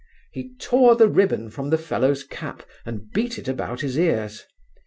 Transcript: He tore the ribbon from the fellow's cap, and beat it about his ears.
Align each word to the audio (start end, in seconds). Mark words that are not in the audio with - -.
He 0.31 0.55
tore 0.59 0.95
the 0.95 1.07
ribbon 1.07 1.51
from 1.51 1.69
the 1.69 1.77
fellow's 1.77 2.23
cap, 2.23 2.63
and 2.87 3.11
beat 3.13 3.37
it 3.37 3.47
about 3.47 3.81
his 3.81 3.99
ears. 3.99 4.47